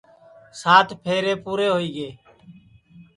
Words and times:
سات 0.61 0.87
پھیرے 1.03 1.33
پُورے 1.43 1.67
ہوئی 1.73 1.89
گے 1.95 2.09